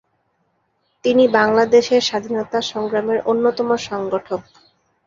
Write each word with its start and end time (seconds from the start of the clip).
তিনি 1.05 1.23
বাংলাদেশের 1.29 2.01
স্বাধীনতা 2.01 2.59
সংগ্রামের 2.71 3.19
অন্যতম 3.25 3.69
সংগঠক। 3.87 4.41